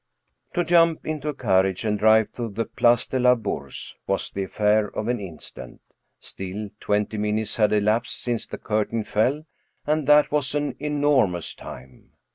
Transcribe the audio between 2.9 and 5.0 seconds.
de la Bourse was the affair